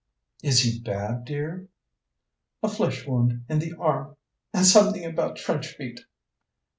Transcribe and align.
"Is 0.41 0.61
he 0.61 0.79
bad, 0.79 1.25
dear?" 1.25 1.67
"A 2.63 2.67
flesh 2.69 3.05
wound 3.05 3.43
in 3.47 3.59
the 3.59 3.73
arm, 3.79 4.17
and 4.51 4.65
something 4.65 5.05
about 5.05 5.37
trench 5.37 5.67
feet." 5.75 5.99